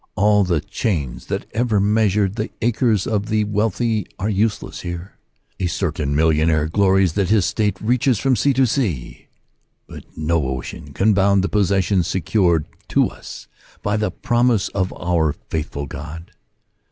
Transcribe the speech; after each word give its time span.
All 0.15 0.43
the 0.43 0.61
chains 0.61 1.27
that 1.27 1.45
ever 1.51 1.79
measured 1.79 2.35
the 2.35 2.49
acres 2.59 3.05
of 3.05 3.27
the 3.27 3.43
wealthy 3.43 4.07
are 4.17 4.29
useless 4.31 4.79
here. 4.81 5.15
A 5.59 5.67
certain 5.67 6.15
millionaire 6.15 6.67
glories 6.67 7.13
that 7.13 7.29
his 7.29 7.45
estate 7.45 7.79
reaches 7.79 8.17
from 8.17 8.35
sea 8.35 8.51
to 8.53 8.65
sea; 8.65 9.27
but 9.87 10.03
no 10.17 10.47
ocean 10.47 10.91
can 10.93 11.13
bound 11.13 11.43
the 11.43 11.49
possessions 11.49 12.07
secured 12.07 12.65
to 12.87 13.09
us 13.09 13.47
by 13.83 13.95
the 13.95 14.09
promisLC 14.11 14.71
of 14.73 14.91
our 14.97 15.33
faithful 15.51 15.85
God. 15.85 16.31